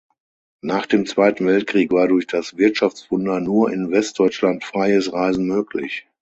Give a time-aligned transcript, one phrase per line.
[0.63, 6.07] Nach dem Zweiten Weltkrieg war durch das Wirtschaftswunder nur in Westdeutschland freies Reisen möglich.